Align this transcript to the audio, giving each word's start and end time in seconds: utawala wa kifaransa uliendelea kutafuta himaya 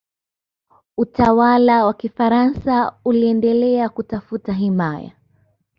utawala 0.97 1.85
wa 1.85 1.93
kifaransa 1.93 2.93
uliendelea 3.05 3.89
kutafuta 3.89 4.53
himaya 4.53 5.11